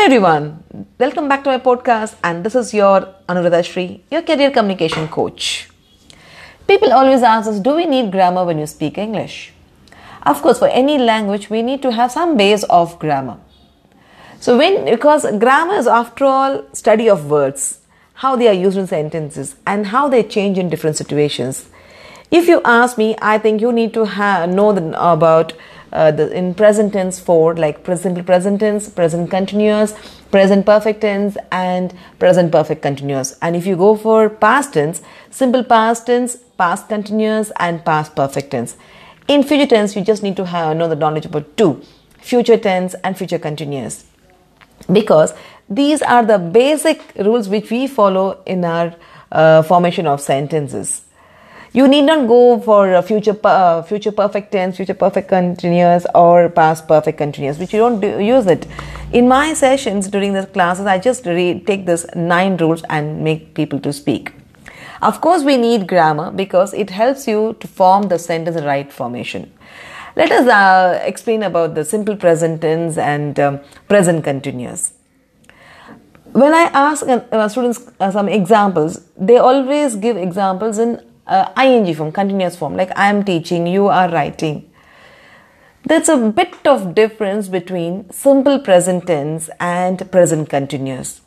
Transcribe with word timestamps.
Hello 0.00 0.16
everyone, 0.16 0.64
welcome 0.98 1.28
back 1.28 1.44
to 1.44 1.50
my 1.50 1.58
podcast, 1.58 2.14
and 2.24 2.42
this 2.42 2.54
is 2.54 2.72
your 2.72 3.06
Anuradha 3.28 3.62
Shri, 3.62 4.02
your 4.10 4.22
career 4.22 4.50
communication 4.50 5.06
coach. 5.08 5.68
People 6.66 6.94
always 6.94 7.22
ask 7.22 7.46
us, 7.46 7.60
do 7.60 7.74
we 7.74 7.84
need 7.84 8.10
grammar 8.10 8.46
when 8.46 8.58
you 8.58 8.66
speak 8.66 8.96
English? 8.96 9.52
Of 10.22 10.40
course, 10.40 10.58
for 10.58 10.68
any 10.68 10.96
language, 10.96 11.50
we 11.50 11.60
need 11.60 11.82
to 11.82 11.92
have 11.92 12.10
some 12.10 12.38
base 12.38 12.62
of 12.70 12.98
grammar. 12.98 13.36
So 14.40 14.56
when 14.56 14.86
because 14.86 15.26
grammar 15.38 15.74
is 15.74 15.86
after 15.86 16.24
all 16.24 16.64
study 16.72 17.10
of 17.10 17.28
words, 17.30 17.80
how 18.14 18.36
they 18.36 18.48
are 18.48 18.54
used 18.54 18.78
in 18.78 18.86
sentences, 18.86 19.56
and 19.66 19.88
how 19.88 20.08
they 20.08 20.22
change 20.22 20.56
in 20.56 20.70
different 20.70 20.96
situations. 20.96 21.68
If 22.30 22.48
you 22.48 22.62
ask 22.64 22.96
me, 22.96 23.16
I 23.20 23.36
think 23.36 23.60
you 23.60 23.70
need 23.70 23.92
to 23.92 24.06
know 24.46 24.72
the, 24.72 25.12
about 25.12 25.52
uh, 25.92 26.10
the, 26.10 26.30
in 26.36 26.54
present 26.54 26.92
tense 26.92 27.18
for 27.18 27.54
like 27.56 27.84
simple 27.96 28.22
present 28.22 28.60
tense, 28.60 28.88
present 28.88 29.30
continuous, 29.30 29.94
present 30.30 30.64
perfect 30.66 31.00
tense, 31.00 31.36
and 31.50 31.94
present 32.18 32.52
perfect 32.52 32.82
continuous. 32.82 33.36
And 33.42 33.56
if 33.56 33.66
you 33.66 33.76
go 33.76 33.96
for 33.96 34.28
past 34.28 34.74
tense, 34.74 35.02
simple 35.30 35.64
past 35.64 36.06
tense, 36.06 36.36
past 36.58 36.88
continuous, 36.88 37.50
and 37.58 37.84
past 37.84 38.14
perfect 38.14 38.50
tense. 38.50 38.76
In 39.28 39.42
future 39.42 39.66
tense, 39.66 39.96
you 39.96 40.02
just 40.02 40.22
need 40.22 40.36
to 40.36 40.46
have 40.46 40.76
know 40.76 40.88
the 40.88 40.96
knowledge 40.96 41.26
about 41.26 41.56
two 41.56 41.82
future 42.20 42.56
tense 42.56 42.94
and 43.02 43.16
future 43.16 43.38
continuous 43.38 44.04
because 44.92 45.34
these 45.68 46.02
are 46.02 46.24
the 46.24 46.38
basic 46.38 47.00
rules 47.16 47.48
which 47.48 47.70
we 47.70 47.86
follow 47.86 48.42
in 48.44 48.64
our 48.64 48.94
uh, 49.32 49.62
formation 49.62 50.06
of 50.06 50.20
sentences 50.20 51.02
you 51.72 51.86
need 51.86 52.02
not 52.02 52.26
go 52.26 52.60
for 52.60 53.00
future 53.02 53.36
uh, 53.44 53.82
future 53.82 54.10
perfect 54.10 54.50
tense 54.50 54.76
future 54.76 54.94
perfect 54.94 55.28
continuous 55.28 56.04
or 56.14 56.48
past 56.48 56.88
perfect 56.88 57.16
continuous 57.18 57.58
which 57.58 57.72
you 57.72 57.78
don't 57.78 58.00
do, 58.00 58.18
use 58.18 58.46
it. 58.46 58.66
In 59.12 59.28
my 59.28 59.54
sessions 59.54 60.08
during 60.08 60.32
the 60.32 60.46
classes 60.46 60.86
i 60.86 60.98
just 60.98 61.26
re- 61.26 61.60
take 61.60 61.86
this 61.86 62.06
nine 62.16 62.56
rules 62.56 62.82
and 62.90 63.22
make 63.22 63.54
people 63.54 63.78
to 63.80 63.92
speak. 63.92 64.32
Of 65.00 65.20
course 65.20 65.44
we 65.44 65.56
need 65.56 65.86
grammar 65.86 66.30
because 66.32 66.74
it 66.74 66.90
helps 66.90 67.28
you 67.28 67.56
to 67.60 67.68
form 67.68 68.08
the 68.08 68.18
sentence 68.18 68.60
right 68.62 68.92
formation. 68.92 69.52
Let 70.16 70.32
us 70.32 70.48
uh, 70.48 71.00
explain 71.04 71.44
about 71.44 71.76
the 71.76 71.84
simple 71.84 72.16
present 72.16 72.62
tense 72.62 72.98
and 72.98 73.38
um, 73.38 73.60
present 73.88 74.24
continuous. 74.24 74.92
When 76.32 76.52
I 76.52 76.62
ask 76.74 77.06
uh, 77.06 77.48
students 77.48 77.88
uh, 77.98 78.10
some 78.10 78.28
examples, 78.28 79.00
they 79.16 79.38
always 79.38 79.96
give 79.96 80.16
examples 80.16 80.78
in 80.78 81.00
uh, 81.30 81.52
ing 81.62 81.94
form, 81.94 82.12
continuous 82.12 82.56
form, 82.56 82.76
like 82.76 82.90
I 82.96 83.08
am 83.08 83.24
teaching, 83.24 83.66
you 83.66 83.86
are 83.86 84.10
writing. 84.10 84.70
There's 85.84 86.10
a 86.10 86.16
bit 86.18 86.66
of 86.66 86.94
difference 86.94 87.48
between 87.48 88.10
simple 88.10 88.58
present 88.58 89.06
tense 89.06 89.48
and 89.58 90.10
present 90.10 90.50
continuous. 90.50 91.22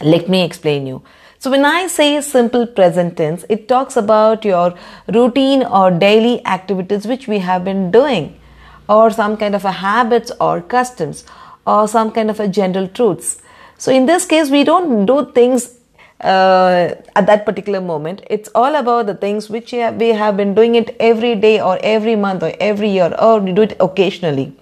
Let 0.00 0.28
me 0.28 0.42
explain 0.42 0.86
you. 0.86 1.02
So 1.38 1.50
when 1.50 1.64
I 1.64 1.86
say 1.86 2.20
simple 2.20 2.66
present 2.66 3.16
tense, 3.16 3.44
it 3.48 3.68
talks 3.68 3.96
about 3.96 4.44
your 4.44 4.74
routine 5.06 5.62
or 5.62 5.90
daily 5.90 6.44
activities 6.44 7.06
which 7.06 7.28
we 7.28 7.38
have 7.38 7.64
been 7.64 7.90
doing 7.90 8.38
or 8.88 9.10
some 9.10 9.36
kind 9.36 9.54
of 9.54 9.64
a 9.64 9.72
habits 9.72 10.32
or 10.40 10.60
customs 10.60 11.24
or 11.66 11.86
some 11.86 12.10
kind 12.10 12.28
of 12.30 12.40
a 12.40 12.48
general 12.48 12.88
truths. 12.88 13.40
So 13.78 13.92
in 13.92 14.06
this 14.06 14.26
case, 14.26 14.50
we 14.50 14.64
don't 14.64 15.06
do 15.06 15.30
things 15.32 15.79
uh, 16.20 16.94
at 17.16 17.26
that 17.26 17.44
particular 17.46 17.80
moment. 17.80 18.22
It's 18.28 18.48
all 18.54 18.74
about 18.76 19.06
the 19.06 19.14
things 19.14 19.48
which 19.48 19.72
we 19.72 20.08
have 20.08 20.36
been 20.36 20.54
doing 20.54 20.74
it 20.74 20.96
every 21.00 21.34
day 21.34 21.60
or 21.60 21.78
every 21.82 22.16
month 22.16 22.42
or 22.42 22.52
every 22.60 22.90
year 22.90 23.14
or 23.18 23.40
we 23.40 23.52
do 23.52 23.62
it 23.62 23.76
occasionally. 23.80 24.54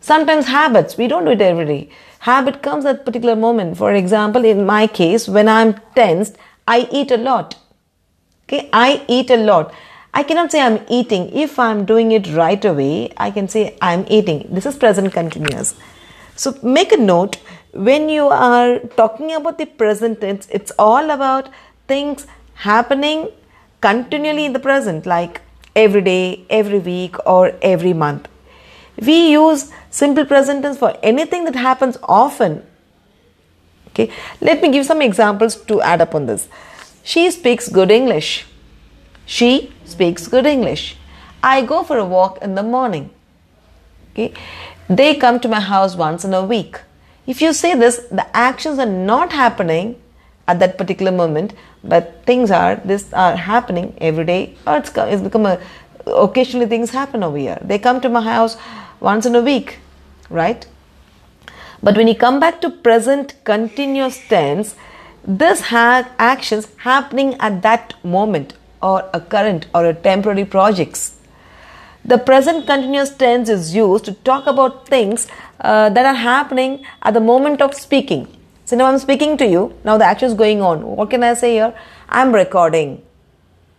Sometimes 0.00 0.46
habits, 0.46 0.96
we 0.96 1.08
don't 1.08 1.24
do 1.24 1.32
it 1.32 1.40
every 1.40 1.66
day. 1.66 1.90
Habit 2.20 2.62
comes 2.62 2.84
at 2.84 3.04
particular 3.04 3.36
moment. 3.36 3.76
For 3.76 3.92
example, 3.92 4.44
in 4.44 4.64
my 4.64 4.86
case, 4.86 5.28
when 5.28 5.48
I'm 5.48 5.74
tensed, 5.94 6.36
I 6.66 6.88
eat 6.90 7.10
a 7.10 7.16
lot. 7.16 7.56
Okay, 8.44 8.68
I 8.72 9.04
eat 9.08 9.30
a 9.30 9.36
lot. 9.36 9.74
I 10.14 10.22
cannot 10.22 10.50
say 10.50 10.60
I'm 10.62 10.80
eating. 10.88 11.30
If 11.36 11.58
I'm 11.58 11.84
doing 11.84 12.12
it 12.12 12.28
right 12.28 12.64
away, 12.64 13.12
I 13.16 13.30
can 13.30 13.48
say 13.48 13.76
I'm 13.82 14.06
eating. 14.08 14.46
This 14.48 14.64
is 14.64 14.76
present 14.76 15.12
continuous. 15.12 15.74
So 16.36 16.56
make 16.62 16.92
a 16.92 16.96
note 16.96 17.38
when 17.76 18.08
you 18.08 18.28
are 18.28 18.78
talking 18.96 19.32
about 19.32 19.58
the 19.58 19.66
present 19.66 20.20
tense, 20.20 20.48
it's 20.50 20.72
all 20.78 21.10
about 21.10 21.48
things 21.86 22.26
happening 22.54 23.30
continually 23.80 24.44
in 24.46 24.52
the 24.52 24.58
present, 24.58 25.06
like 25.06 25.40
every 25.74 26.00
day, 26.00 26.44
every 26.48 26.78
week, 26.78 27.16
or 27.26 27.52
every 27.60 27.92
month. 27.92 28.28
We 29.00 29.30
use 29.30 29.70
simple 29.90 30.24
present 30.24 30.62
tense 30.62 30.78
for 30.78 30.96
anything 31.02 31.44
that 31.44 31.54
happens 31.54 31.98
often. 32.02 32.64
Okay, 33.88 34.10
let 34.40 34.62
me 34.62 34.70
give 34.70 34.86
some 34.86 35.02
examples 35.02 35.56
to 35.64 35.80
add 35.82 36.00
up 36.00 36.14
on 36.14 36.26
this. 36.26 36.48
She 37.02 37.30
speaks 37.30 37.68
good 37.68 37.90
English. 37.90 38.46
She 39.26 39.72
speaks 39.84 40.28
good 40.28 40.46
English. 40.46 40.96
I 41.42 41.62
go 41.62 41.82
for 41.82 41.98
a 41.98 42.04
walk 42.04 42.42
in 42.42 42.54
the 42.54 42.62
morning. 42.62 43.10
Okay, 44.12 44.32
they 44.88 45.14
come 45.14 45.40
to 45.40 45.48
my 45.48 45.60
house 45.60 45.94
once 45.94 46.24
in 46.24 46.32
a 46.32 46.44
week. 46.44 46.80
If 47.26 47.40
you 47.42 47.52
say 47.52 47.74
this, 47.74 47.98
the 48.10 48.26
actions 48.36 48.78
are 48.78 48.86
not 48.86 49.32
happening 49.32 50.00
at 50.48 50.60
that 50.60 50.78
particular 50.78 51.10
moment, 51.10 51.54
but 51.82 52.22
things 52.24 52.50
are 52.50 52.76
this 52.84 53.12
are 53.12 53.36
happening 53.36 53.94
every 54.00 54.24
day, 54.24 54.54
or 54.66 54.76
it's, 54.76 54.92
it's 54.96 55.22
become 55.22 55.46
a 55.46 55.58
occasionally 56.06 56.66
things 56.66 56.90
happen 56.90 57.22
over 57.22 57.36
here. 57.36 57.58
They 57.62 57.78
come 57.78 58.00
to 58.00 58.08
my 58.08 58.20
house 58.20 58.56
once 59.00 59.26
in 59.26 59.34
a 59.34 59.42
week, 59.42 59.78
right? 60.30 60.66
But 61.82 61.96
when 61.96 62.08
you 62.08 62.14
come 62.14 62.38
back 62.40 62.60
to 62.62 62.70
present 62.70 63.34
continuous 63.44 64.20
tense, 64.28 64.76
this 65.24 65.60
ha- 65.62 66.08
actions 66.18 66.68
happening 66.78 67.34
at 67.40 67.62
that 67.62 67.94
moment 68.04 68.54
or 68.80 69.08
a 69.12 69.20
current 69.20 69.66
or 69.74 69.84
a 69.86 69.94
temporary 69.94 70.44
projects 70.44 71.15
the 72.06 72.18
present 72.18 72.66
continuous 72.66 73.10
tense 73.10 73.48
is 73.48 73.74
used 73.74 74.04
to 74.04 74.12
talk 74.12 74.46
about 74.46 74.86
things 74.86 75.26
uh, 75.60 75.88
that 75.90 76.06
are 76.06 76.14
happening 76.14 76.84
at 77.02 77.14
the 77.14 77.20
moment 77.20 77.60
of 77.60 77.74
speaking. 77.74 78.28
So 78.64 78.76
now 78.76 78.86
I'm 78.86 78.98
speaking 78.98 79.36
to 79.38 79.46
you. 79.46 79.74
Now 79.84 79.98
the 79.98 80.04
action 80.04 80.28
is 80.28 80.34
going 80.34 80.62
on. 80.62 80.84
What 80.84 81.10
can 81.10 81.24
I 81.24 81.34
say 81.34 81.54
here? 81.54 81.74
I'm 82.08 82.32
recording. 82.32 83.02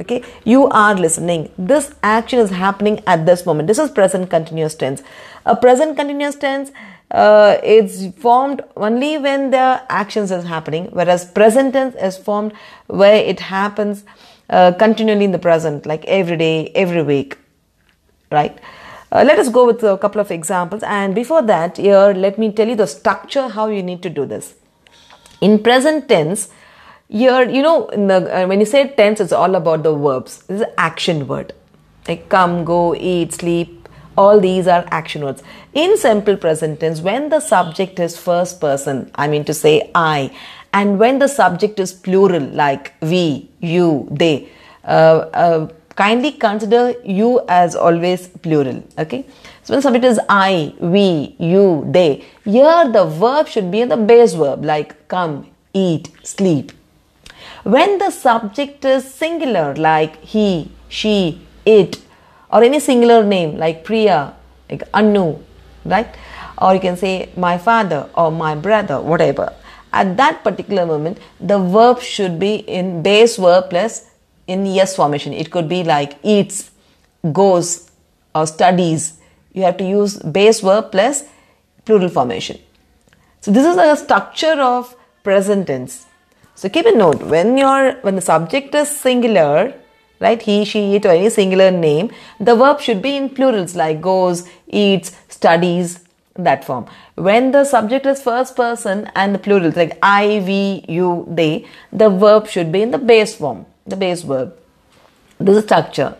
Okay, 0.00 0.22
you 0.44 0.66
are 0.68 0.94
listening. 0.94 1.50
This 1.58 1.92
action 2.02 2.38
is 2.40 2.50
happening 2.50 3.02
at 3.06 3.24
this 3.26 3.44
moment. 3.46 3.68
This 3.68 3.78
is 3.78 3.90
present 3.90 4.30
continuous 4.30 4.74
tense. 4.74 5.02
A 5.44 5.56
present 5.56 5.96
continuous 5.96 6.36
tense 6.36 6.70
uh, 7.10 7.56
is 7.62 8.12
formed 8.16 8.62
only 8.76 9.18
when 9.18 9.50
the 9.50 9.82
actions 9.88 10.30
is 10.30 10.44
happening, 10.44 10.86
whereas 10.92 11.24
present 11.24 11.72
tense 11.72 11.96
is 11.96 12.16
formed 12.16 12.52
where 12.86 13.16
it 13.16 13.40
happens 13.40 14.04
uh, 14.50 14.72
continually 14.72 15.24
in 15.24 15.32
the 15.32 15.38
present, 15.38 15.84
like 15.84 16.04
every 16.04 16.36
day, 16.36 16.70
every 16.74 17.02
week 17.02 17.36
right? 18.30 18.58
Uh, 19.10 19.24
let 19.26 19.38
us 19.38 19.48
go 19.48 19.66
with 19.66 19.82
a 19.82 19.96
couple 19.96 20.20
of 20.20 20.30
examples. 20.30 20.82
And 20.82 21.14
before 21.14 21.42
that, 21.42 21.78
here, 21.78 22.12
let 22.14 22.38
me 22.38 22.52
tell 22.52 22.68
you 22.68 22.76
the 22.76 22.86
structure 22.86 23.48
how 23.48 23.68
you 23.68 23.82
need 23.82 24.02
to 24.02 24.10
do 24.10 24.26
this. 24.26 24.54
In 25.40 25.62
present 25.62 26.08
tense, 26.08 26.50
here, 27.08 27.48
you 27.48 27.62
know, 27.62 27.88
the, 27.92 28.42
uh, 28.42 28.46
when 28.46 28.60
you 28.60 28.66
say 28.66 28.88
tense, 28.88 29.20
it's 29.20 29.32
all 29.32 29.54
about 29.54 29.82
the 29.82 29.94
verbs. 29.94 30.42
This 30.42 30.60
is 30.60 30.66
action 30.76 31.26
word. 31.26 31.54
Like 32.06 32.28
come, 32.28 32.64
go, 32.64 32.94
eat, 32.94 33.32
sleep. 33.32 33.88
All 34.16 34.40
these 34.40 34.66
are 34.66 34.84
action 34.90 35.24
words. 35.24 35.42
In 35.72 35.96
simple 35.96 36.36
present 36.36 36.80
tense, 36.80 37.00
when 37.00 37.28
the 37.28 37.40
subject 37.40 37.98
is 38.00 38.18
first 38.18 38.60
person, 38.60 39.10
I 39.14 39.28
mean 39.28 39.44
to 39.44 39.54
say 39.54 39.90
I, 39.94 40.36
and 40.72 40.98
when 40.98 41.18
the 41.18 41.28
subject 41.28 41.78
is 41.78 41.92
plural, 41.92 42.42
like 42.42 42.92
we, 43.00 43.48
you, 43.60 44.08
they, 44.10 44.48
uh, 44.84 45.28
uh 45.32 45.68
kindly 46.00 46.30
consider 46.46 46.82
you 47.20 47.28
as 47.48 47.74
always 47.74 48.28
plural 48.44 48.82
okay? 48.98 49.24
So 49.62 49.74
when 49.74 49.82
subject 49.82 50.04
is 50.04 50.20
i 50.28 50.72
we 50.80 51.34
you 51.38 51.84
they 51.96 52.24
here 52.44 52.82
the 52.96 53.04
verb 53.22 53.48
should 53.48 53.70
be 53.70 53.80
in 53.84 53.88
the 53.94 54.00
base 54.10 54.34
verb 54.34 54.64
like 54.64 55.08
come 55.08 55.46
eat 55.74 56.10
sleep. 56.22 56.72
When 57.64 57.98
the 57.98 58.10
subject 58.10 58.84
is 58.84 59.12
singular 59.22 59.74
like 59.74 60.22
he 60.22 60.70
she 60.88 61.42
it 61.66 62.00
or 62.50 62.62
any 62.62 62.80
singular 62.80 63.22
name 63.24 63.56
like 63.58 63.84
priya 63.84 64.34
like 64.70 64.84
anu 64.94 65.38
right? 65.84 66.14
Or 66.60 66.74
you 66.74 66.80
can 66.80 66.96
say 66.96 67.30
my 67.36 67.56
father 67.58 68.08
or 68.14 68.30
my 68.30 68.54
brother 68.54 69.00
whatever. 69.00 69.52
At 69.92 70.16
that 70.16 70.44
particular 70.44 70.86
moment 70.86 71.18
the 71.40 71.58
verb 71.58 72.00
should 72.00 72.38
be 72.38 72.56
in 72.78 73.02
base 73.02 73.36
verb 73.36 73.70
plus 73.70 74.07
in 74.48 74.66
yes 74.66 74.96
formation. 74.96 75.32
It 75.32 75.52
could 75.52 75.68
be 75.68 75.84
like 75.84 76.18
eats, 76.24 76.70
goes, 77.32 77.90
or 78.34 78.46
studies. 78.46 79.14
You 79.52 79.62
have 79.62 79.76
to 79.76 79.88
use 79.88 80.18
base 80.18 80.60
verb 80.60 80.90
plus 80.90 81.24
plural 81.84 82.08
formation. 82.08 82.58
So 83.40 83.52
this 83.52 83.64
is 83.64 83.76
a 83.76 83.96
structure 83.96 84.60
of 84.60 84.96
present 85.22 85.68
tense. 85.68 86.06
So 86.54 86.68
keep 86.68 86.86
a 86.86 86.92
note 86.92 87.22
when 87.22 87.56
you're 87.56 87.92
when 88.00 88.16
the 88.16 88.20
subject 88.20 88.74
is 88.74 88.90
singular, 88.90 89.74
right? 90.20 90.42
He, 90.42 90.64
she, 90.64 90.96
it, 90.96 91.06
or 91.06 91.10
any 91.10 91.30
singular 91.30 91.70
name, 91.70 92.10
the 92.40 92.56
verb 92.56 92.80
should 92.80 93.00
be 93.00 93.16
in 93.16 93.30
plurals 93.30 93.76
like 93.76 94.00
goes, 94.00 94.48
eats, 94.66 95.16
studies, 95.28 96.00
that 96.34 96.64
form. 96.64 96.86
When 97.14 97.52
the 97.52 97.64
subject 97.64 98.06
is 98.06 98.22
first 98.22 98.56
person 98.56 99.10
and 99.14 99.34
the 99.34 99.38
plural, 99.38 99.72
like 99.74 99.98
I, 100.02 100.42
we, 100.46 100.84
you, 100.88 101.26
they, 101.28 101.66
the 101.92 102.08
verb 102.08 102.48
should 102.48 102.72
be 102.72 102.82
in 102.82 102.90
the 102.90 102.98
base 102.98 103.36
form, 103.36 103.66
the 103.88 103.96
base 103.96 104.22
verb. 104.22 104.56
This 105.38 105.56
is 105.56 105.64
structure. 105.64 106.16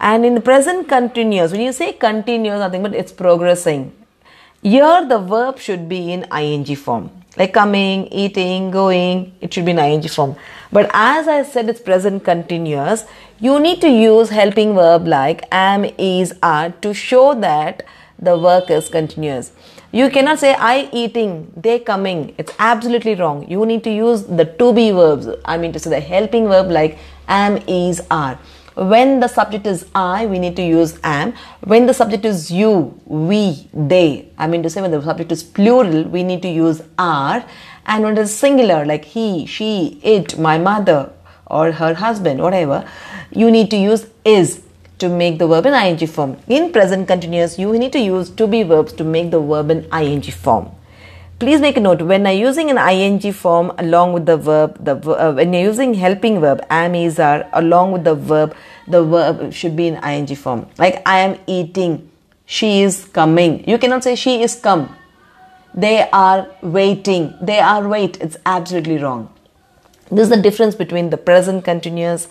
And 0.00 0.24
in 0.24 0.34
the 0.34 0.40
present 0.40 0.88
continuous, 0.88 1.52
when 1.52 1.60
you 1.60 1.72
say 1.72 1.92
continuous, 1.92 2.60
nothing 2.60 2.82
but 2.82 2.94
it's 2.94 3.12
progressing. 3.12 3.92
Here 4.62 5.06
the 5.06 5.18
verb 5.18 5.58
should 5.58 5.88
be 5.88 6.12
in 6.12 6.24
ing 6.32 6.64
form. 6.76 7.10
Like 7.36 7.52
coming, 7.52 8.06
eating, 8.08 8.70
going, 8.70 9.34
it 9.40 9.52
should 9.54 9.64
be 9.64 9.72
in 9.72 9.78
ing 9.78 10.02
form. 10.08 10.36
But 10.72 10.90
as 10.92 11.28
I 11.28 11.42
said, 11.42 11.68
it's 11.68 11.80
present 11.80 12.24
continuous. 12.24 13.04
You 13.40 13.58
need 13.60 13.80
to 13.80 13.88
use 13.88 14.30
helping 14.30 14.74
verb 14.74 15.06
like 15.06 15.46
am, 15.52 15.84
is, 15.98 16.34
are 16.42 16.70
to 16.70 16.92
show 16.92 17.34
that 17.34 17.84
the 18.18 18.36
work 18.36 18.70
is 18.70 18.88
continuous. 18.88 19.52
You 19.90 20.10
cannot 20.10 20.38
say 20.38 20.54
I 20.54 20.90
eating, 20.92 21.50
they 21.56 21.78
coming. 21.78 22.34
It's 22.36 22.52
absolutely 22.58 23.14
wrong. 23.14 23.48
You 23.48 23.64
need 23.64 23.82
to 23.84 23.90
use 23.90 24.24
the 24.24 24.44
to 24.44 24.72
be 24.74 24.90
verbs. 24.90 25.28
I 25.46 25.56
mean 25.56 25.72
to 25.72 25.78
say 25.78 25.88
the 25.88 26.00
helping 26.00 26.46
verb 26.46 26.70
like 26.70 26.98
am, 27.26 27.56
is, 27.66 28.02
are. 28.10 28.38
When 28.74 29.18
the 29.20 29.28
subject 29.28 29.66
is 29.66 29.86
I, 29.94 30.26
we 30.26 30.38
need 30.38 30.56
to 30.56 30.62
use 30.62 30.98
am. 31.02 31.32
When 31.64 31.86
the 31.86 31.94
subject 31.94 32.26
is 32.26 32.50
you, 32.50 33.00
we, 33.06 33.66
they. 33.72 34.28
I 34.36 34.46
mean 34.46 34.62
to 34.62 34.68
say 34.68 34.82
when 34.82 34.90
the 34.90 35.02
subject 35.02 35.32
is 35.32 35.42
plural, 35.42 36.04
we 36.04 36.22
need 36.22 36.42
to 36.42 36.48
use 36.48 36.82
are. 36.98 37.42
And 37.86 38.04
when 38.04 38.18
it 38.18 38.20
is 38.20 38.34
singular, 38.34 38.84
like 38.84 39.06
he, 39.06 39.46
she, 39.46 39.98
it, 40.02 40.38
my 40.38 40.58
mother, 40.58 41.10
or 41.46 41.72
her 41.72 41.94
husband, 41.94 42.42
whatever, 42.42 42.86
you 43.30 43.50
need 43.50 43.70
to 43.70 43.78
use 43.78 44.06
is 44.22 44.62
to 44.98 45.08
make 45.08 45.38
the 45.38 45.46
verb 45.46 45.66
in 45.66 45.74
ing 45.74 46.06
form. 46.06 46.36
In 46.48 46.72
present 46.72 47.06
continuous, 47.06 47.58
you 47.58 47.72
need 47.78 47.92
to 47.92 47.98
use 48.00 48.30
to 48.30 48.46
be 48.46 48.62
verbs 48.62 48.92
to 48.94 49.04
make 49.04 49.30
the 49.30 49.40
verb 49.40 49.70
in 49.70 49.84
ing 49.92 50.22
form. 50.22 50.70
Please 51.38 51.60
make 51.60 51.76
a 51.76 51.80
note 51.80 52.02
when 52.02 52.26
I'm 52.26 52.36
using 52.36 52.68
an 52.68 52.78
ing 52.78 53.32
form 53.32 53.72
along 53.78 54.12
with 54.12 54.26
the 54.26 54.36
verb, 54.36 54.84
the 54.84 54.96
uh, 54.96 55.32
when 55.32 55.52
you're 55.52 55.62
using 55.62 55.94
helping 55.94 56.40
verb 56.40 56.60
am 56.68 56.96
is 56.96 57.20
are 57.20 57.48
along 57.52 57.92
with 57.92 58.02
the 58.02 58.16
verb, 58.16 58.56
the 58.88 59.04
verb 59.04 59.52
should 59.52 59.76
be 59.76 59.86
in 59.86 60.02
ing 60.02 60.34
form. 60.34 60.66
Like 60.78 61.00
I 61.06 61.20
am 61.20 61.38
eating, 61.46 62.10
she 62.44 62.82
is 62.82 63.04
coming. 63.04 63.68
You 63.68 63.78
cannot 63.78 64.02
say 64.02 64.16
she 64.16 64.42
is 64.42 64.56
come. 64.56 64.94
They 65.74 66.08
are 66.10 66.48
waiting. 66.60 67.34
They 67.40 67.60
are 67.60 67.86
wait. 67.86 68.16
It's 68.20 68.36
absolutely 68.44 68.98
wrong. 68.98 69.32
This 70.10 70.22
is 70.22 70.30
the 70.30 70.42
difference 70.42 70.74
between 70.74 71.10
the 71.10 71.18
present 71.18 71.64
continuous 71.64 72.26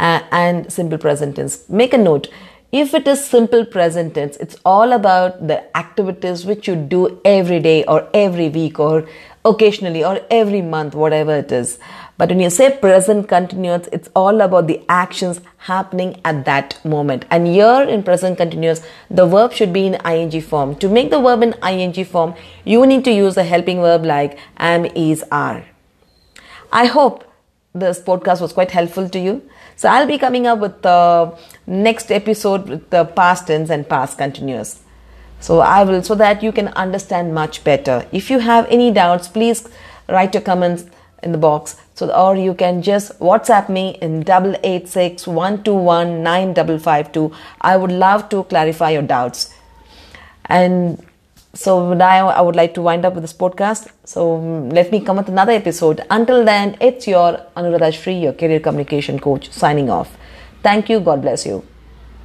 uh, 0.00 0.22
and 0.32 0.72
simple 0.72 0.98
present 0.98 1.36
tense. 1.36 1.68
Make 1.68 1.92
a 1.92 1.98
note 1.98 2.28
if 2.72 2.94
it 2.94 3.08
is 3.08 3.24
simple 3.24 3.64
present 3.64 4.14
tense, 4.14 4.36
it's 4.36 4.56
all 4.64 4.92
about 4.92 5.48
the 5.48 5.76
activities 5.76 6.46
which 6.46 6.68
you 6.68 6.76
do 6.76 7.20
every 7.24 7.58
day 7.58 7.84
or 7.84 8.08
every 8.14 8.48
week 8.48 8.78
or 8.78 9.08
occasionally 9.44 10.04
or 10.04 10.20
every 10.30 10.62
month, 10.62 10.94
whatever 10.94 11.34
it 11.34 11.50
is. 11.50 11.80
But 12.16 12.28
when 12.28 12.38
you 12.38 12.48
say 12.48 12.76
present 12.76 13.28
continuous, 13.28 13.88
it's 13.92 14.08
all 14.14 14.40
about 14.40 14.68
the 14.68 14.82
actions 14.88 15.40
happening 15.56 16.20
at 16.24 16.44
that 16.44 16.78
moment. 16.84 17.24
And 17.28 17.48
here 17.48 17.82
in 17.82 18.04
present 18.04 18.36
continuous, 18.36 18.86
the 19.10 19.26
verb 19.26 19.52
should 19.52 19.72
be 19.72 19.86
in 19.86 19.94
ing 20.06 20.40
form. 20.40 20.76
To 20.76 20.88
make 20.88 21.10
the 21.10 21.20
verb 21.20 21.42
in 21.42 21.54
ing 21.64 22.04
form, 22.04 22.34
you 22.64 22.86
need 22.86 23.04
to 23.06 23.10
use 23.10 23.36
a 23.36 23.42
helping 23.42 23.80
verb 23.80 24.04
like 24.04 24.38
am, 24.58 24.84
is, 24.84 25.24
are. 25.32 25.64
I 26.70 26.86
hope 26.86 27.24
this 27.74 28.00
podcast 28.00 28.40
was 28.40 28.52
quite 28.52 28.70
helpful 28.70 29.08
to 29.08 29.18
you. 29.18 29.42
So 29.76 29.88
I'll 29.88 30.06
be 30.06 30.18
coming 30.18 30.46
up 30.46 30.58
with 30.58 30.82
the 30.82 31.36
next 31.66 32.10
episode 32.10 32.68
with 32.68 32.90
the 32.90 33.04
past 33.04 33.46
tense 33.46 33.70
and 33.70 33.88
past 33.88 34.18
continuous. 34.18 34.82
So 35.40 35.60
I 35.60 35.84
will 35.84 36.02
so 36.02 36.14
that 36.16 36.42
you 36.42 36.52
can 36.52 36.68
understand 36.68 37.34
much 37.34 37.64
better. 37.64 38.06
If 38.12 38.30
you 38.30 38.40
have 38.40 38.66
any 38.68 38.90
doubts, 38.90 39.28
please 39.28 39.68
write 40.08 40.34
your 40.34 40.42
comments 40.42 40.84
in 41.22 41.32
the 41.32 41.38
box. 41.38 41.76
So 41.94 42.10
or 42.14 42.36
you 42.36 42.54
can 42.54 42.82
just 42.82 43.18
WhatsApp 43.20 43.68
me 43.68 43.98
in 44.02 44.22
double 44.22 44.56
eight 44.62 44.88
six 44.88 45.26
one 45.26 45.62
two 45.62 45.74
one 45.74 46.22
nine 46.22 46.52
double 46.52 46.78
five 46.78 47.12
two. 47.12 47.32
I 47.60 47.76
would 47.76 47.92
love 47.92 48.28
to 48.30 48.44
clarify 48.44 48.90
your 48.90 49.02
doubts. 49.02 49.54
And 50.46 51.06
so 51.60 51.92
now 51.92 52.28
I 52.28 52.40
would 52.40 52.56
like 52.56 52.72
to 52.74 52.80
wind 52.80 53.04
up 53.04 53.12
with 53.14 53.22
this 53.22 53.34
podcast. 53.34 53.90
So 54.04 54.36
let 54.78 54.90
me 54.90 55.00
come 55.02 55.18
with 55.18 55.28
another 55.28 55.52
episode. 55.52 56.00
Until 56.08 56.42
then, 56.42 56.78
it's 56.80 57.06
your 57.06 57.38
Anuradha 57.54 57.92
Shri, 57.92 58.14
your 58.14 58.32
career 58.32 58.60
communication 58.60 59.18
coach, 59.18 59.50
signing 59.52 59.90
off. 59.90 60.16
Thank 60.62 60.88
you. 60.88 61.00
God 61.00 61.20
bless 61.20 61.44
you. 61.44 61.62